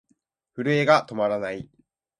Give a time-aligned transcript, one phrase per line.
[0.55, 1.69] 震えが止まらない。